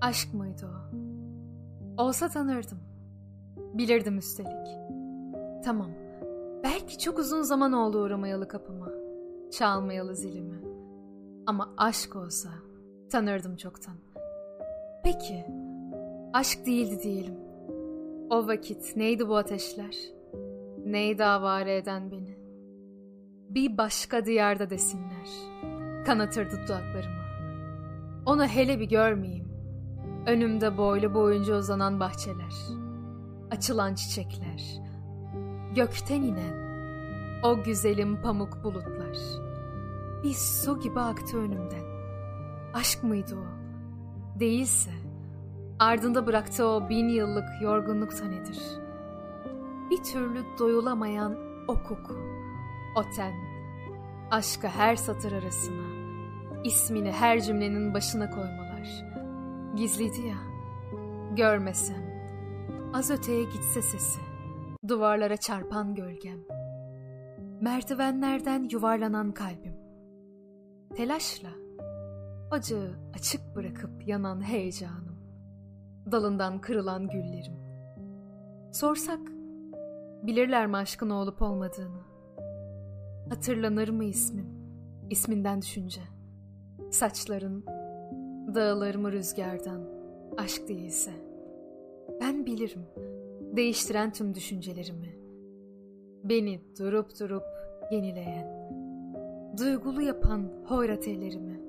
Aşk 0.00 0.34
mıydı 0.34 0.66
o? 0.66 0.96
Olsa 2.02 2.28
tanırdım. 2.28 2.78
Bilirdim 3.56 4.18
üstelik. 4.18 4.66
Tamam. 5.64 5.90
Belki 6.64 6.98
çok 6.98 7.18
uzun 7.18 7.42
zaman 7.42 7.72
oldu 7.72 8.02
uğramayalı 8.02 8.48
kapıma. 8.48 8.88
Çalmayalı 9.52 10.16
zilimi. 10.16 10.60
Ama 11.46 11.74
aşk 11.76 12.16
olsa 12.16 12.48
tanırdım 13.10 13.56
çoktan. 13.56 13.94
Peki. 15.04 15.46
Aşk 16.32 16.66
değildi 16.66 17.02
diyelim. 17.02 17.38
O 18.30 18.46
vakit 18.46 18.96
neydi 18.96 19.28
bu 19.28 19.36
ateşler? 19.36 19.96
Neydi 20.84 21.24
avare 21.24 21.76
eden 21.76 22.10
beni? 22.10 22.38
Bir 23.50 23.78
başka 23.78 24.26
diyarda 24.26 24.70
desinler. 24.70 25.28
Kanatırdı 26.06 26.56
dudaklarımı. 26.64 27.18
Onu 28.26 28.44
hele 28.44 28.80
bir 28.80 28.88
görmeyeyim. 28.88 29.47
Önümde 30.28 30.76
boylu 30.76 31.14
boyunca 31.14 31.56
uzanan 31.56 32.00
bahçeler. 32.00 32.54
Açılan 33.50 33.94
çiçekler. 33.94 34.80
Gökten 35.74 36.22
inen 36.22 36.54
o 37.42 37.62
güzelim 37.62 38.22
pamuk 38.22 38.64
bulutlar. 38.64 39.18
Bir 40.22 40.34
su 40.34 40.80
gibi 40.80 41.00
aktı 41.00 41.38
önümden. 41.38 41.84
Aşk 42.74 43.04
mıydı 43.04 43.36
o? 43.36 43.46
Değilse 44.40 44.90
ardında 45.78 46.26
bıraktığı 46.26 46.66
o 46.66 46.88
bin 46.88 47.08
yıllık 47.08 47.48
yorgunlukta 47.62 48.24
nedir? 48.24 48.58
Bir 49.90 50.02
türlü 50.02 50.44
doyulamayan 50.58 51.36
o 51.68 51.74
koku, 51.74 52.16
o 52.96 53.02
ten, 53.16 53.32
aşka 54.30 54.68
her 54.68 54.96
satır 54.96 55.32
arasına, 55.32 55.86
ismini 56.64 57.12
her 57.12 57.40
cümlenin 57.40 57.94
başına 57.94 58.30
koymalar. 58.30 58.67
Gizliydi 59.76 60.26
ya, 60.26 60.36
görmesem, 61.36 62.02
az 62.94 63.10
öteye 63.10 63.44
gitse 63.44 63.82
sesi, 63.82 64.20
duvarlara 64.88 65.36
çarpan 65.36 65.94
gölgem, 65.94 66.38
merdivenlerden 67.60 68.68
yuvarlanan 68.72 69.32
kalbim, 69.32 69.76
telaşla, 70.96 71.48
acı 72.50 72.90
açık 73.14 73.56
bırakıp 73.56 74.08
yanan 74.08 74.44
heyecanım, 74.44 75.18
dalından 76.12 76.60
kırılan 76.60 77.08
güllerim. 77.08 77.56
Sorsak, 78.72 79.20
bilirler 80.22 80.66
mi 80.66 80.76
aşkın 80.76 81.10
olup 81.10 81.42
olmadığını? 81.42 82.02
Hatırlanır 83.28 83.88
mı 83.88 84.04
ismim, 84.04 84.46
isminden 85.10 85.62
düşünce? 85.62 86.00
Saçların, 86.90 87.64
dağılır 88.54 89.12
rüzgardan, 89.12 89.80
aşk 90.36 90.68
değilse? 90.68 91.10
Ben 92.20 92.46
bilirim, 92.46 92.86
değiştiren 93.56 94.12
tüm 94.12 94.34
düşüncelerimi. 94.34 95.18
Beni 96.24 96.60
durup 96.78 97.20
durup 97.20 97.42
yenileyen, 97.90 98.46
duygulu 99.58 100.02
yapan 100.02 100.50
hoyrat 100.64 101.08
ellerimi 101.08 101.60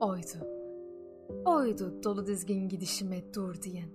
oydu. 0.00 0.52
Oydu 1.44 2.02
dolu 2.04 2.26
dizgin 2.26 2.68
gidişime 2.68 3.34
dur 3.34 3.62
diyen. 3.62 3.88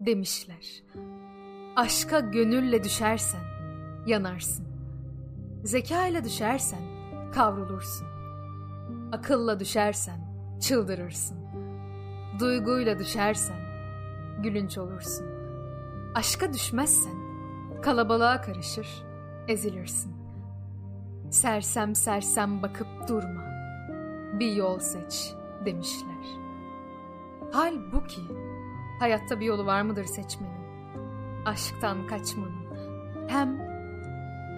Demişler. 0.00 0.84
Aşka 1.76 2.20
gönülle 2.20 2.84
düşersen 2.84 3.40
yanarsın. 4.06 4.66
Zeka 5.64 6.06
ile 6.06 6.24
düşersen 6.24 6.82
kavrulursun. 7.34 8.06
Akılla 9.12 9.60
düşersen 9.60 10.25
çıldırırsın. 10.60 11.38
Duyguyla 12.40 12.98
düşersen 12.98 13.56
gülünç 14.42 14.78
olursun. 14.78 15.26
Aşka 16.14 16.52
düşmezsen 16.52 17.14
kalabalığa 17.82 18.40
karışır, 18.40 18.88
ezilirsin. 19.48 20.16
Sersem 21.30 21.94
sersem 21.94 22.62
bakıp 22.62 23.08
durma. 23.08 23.46
Bir 24.40 24.52
yol 24.52 24.78
seç 24.78 25.34
demişler. 25.64 26.26
Halbuki 27.52 28.20
hayatta 29.00 29.40
bir 29.40 29.46
yolu 29.46 29.66
var 29.66 29.82
mıdır 29.82 30.04
seçmenin? 30.04 30.66
Aşktan 31.46 32.06
kaçmanın. 32.06 32.66
Hem 33.28 33.58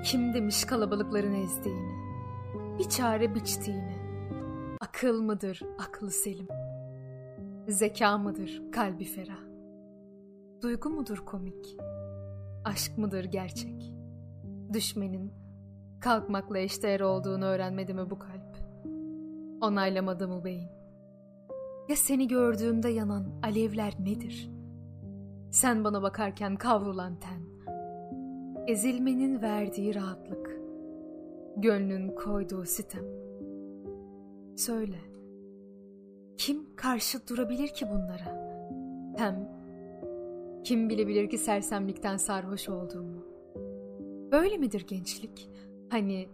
kim 0.04 0.34
demiş 0.34 0.64
kalabalıkların 0.64 1.34
ezdiğini? 1.34 1.98
Bir 2.78 2.88
çare 2.88 3.34
biçtiğini. 3.34 3.97
Akıl 4.98 5.22
mıdır 5.22 5.62
aklı 5.78 6.10
selim? 6.10 6.48
Zeka 7.68 8.18
mıdır 8.18 8.62
kalbi 8.72 9.04
ferah? 9.04 9.42
Duygu 10.62 10.90
mudur 10.90 11.18
komik? 11.18 11.76
Aşk 12.64 12.98
mıdır 12.98 13.24
gerçek? 13.24 13.92
Düşmenin 14.72 15.32
kalkmakla 16.00 16.58
eşdeğer 16.58 17.00
olduğunu 17.00 17.44
öğrenmedi 17.44 17.94
mi 17.94 18.10
bu 18.10 18.18
kalp? 18.18 18.58
Onaylamadı 19.60 20.28
mı 20.28 20.44
beyin? 20.44 20.68
Ya 21.88 21.96
seni 21.96 22.28
gördüğümde 22.28 22.88
yanan 22.88 23.26
alevler 23.42 23.94
nedir? 24.00 24.50
Sen 25.50 25.84
bana 25.84 26.02
bakarken 26.02 26.56
kavrulan 26.56 27.20
ten. 27.20 27.42
Ezilmenin 28.66 29.42
verdiği 29.42 29.94
rahatlık. 29.94 30.60
Gönlün 31.56 32.14
koyduğu 32.14 32.64
sitem. 32.64 33.27
Söyle. 34.58 34.98
Kim 36.38 36.76
karşı 36.76 37.28
durabilir 37.28 37.68
ki 37.68 37.86
bunlara? 37.90 38.58
Hem 39.16 39.48
kim 40.64 40.88
bilebilir 40.88 41.30
ki 41.30 41.38
sersemlikten 41.38 42.16
sarhoş 42.16 42.68
olduğumu? 42.68 43.24
Böyle 44.32 44.56
midir 44.56 44.86
gençlik? 44.86 45.50
Hani 45.90 46.28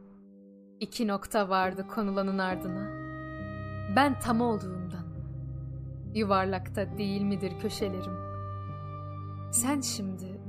iki 0.80 1.08
nokta 1.08 1.48
vardı 1.48 1.86
konulanın 1.94 2.38
ardına. 2.38 2.88
Ben 3.96 4.18
tam 4.20 4.40
olduğumdan. 4.40 5.06
Yuvarlakta 6.14 6.98
değil 6.98 7.22
midir 7.22 7.52
köşelerim? 7.60 8.16
Sen 9.52 9.80
şimdi 9.80 10.40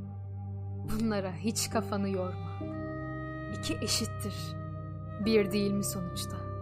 bunlara 0.92 1.34
hiç 1.34 1.70
kafanı 1.70 2.10
yorma. 2.10 2.60
İki 3.60 3.78
eşittir. 3.82 4.36
Bir 5.26 5.52
değil 5.52 5.72
mi 5.72 5.84
sonuçta? 5.84 6.55